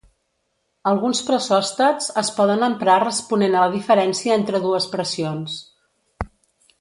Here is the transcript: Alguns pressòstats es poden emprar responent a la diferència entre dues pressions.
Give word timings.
Alguns 0.91 1.19
pressòstats 1.27 2.07
es 2.21 2.31
poden 2.39 2.65
emprar 2.69 2.95
responent 3.05 3.57
a 3.59 3.61
la 3.65 3.69
diferència 3.77 4.39
entre 4.39 4.63
dues 4.65 4.89
pressions. 4.95 5.59